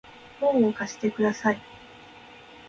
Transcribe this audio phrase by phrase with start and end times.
[0.39, 1.61] 本を貸してください